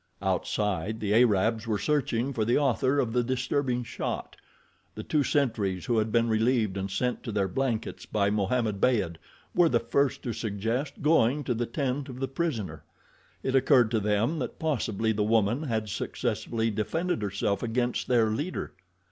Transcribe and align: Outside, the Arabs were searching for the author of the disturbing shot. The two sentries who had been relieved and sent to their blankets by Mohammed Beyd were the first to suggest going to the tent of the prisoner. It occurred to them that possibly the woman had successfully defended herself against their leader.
Outside, 0.23 0.99
the 0.99 1.13
Arabs 1.13 1.67
were 1.67 1.77
searching 1.77 2.33
for 2.33 2.43
the 2.43 2.57
author 2.57 2.97
of 2.97 3.13
the 3.13 3.21
disturbing 3.23 3.83
shot. 3.83 4.35
The 4.95 5.03
two 5.03 5.21
sentries 5.21 5.85
who 5.85 5.99
had 5.99 6.11
been 6.11 6.27
relieved 6.27 6.75
and 6.75 6.89
sent 6.89 7.21
to 7.21 7.31
their 7.31 7.47
blankets 7.47 8.07
by 8.07 8.31
Mohammed 8.31 8.81
Beyd 8.81 9.17
were 9.53 9.69
the 9.69 9.79
first 9.79 10.23
to 10.23 10.33
suggest 10.33 11.03
going 11.03 11.43
to 11.43 11.53
the 11.53 11.67
tent 11.67 12.09
of 12.09 12.19
the 12.19 12.27
prisoner. 12.27 12.83
It 13.43 13.53
occurred 13.55 13.91
to 13.91 13.99
them 13.99 14.39
that 14.39 14.57
possibly 14.57 15.11
the 15.11 15.21
woman 15.23 15.61
had 15.61 15.87
successfully 15.87 16.71
defended 16.71 17.21
herself 17.21 17.61
against 17.61 18.07
their 18.07 18.31
leader. 18.31 18.73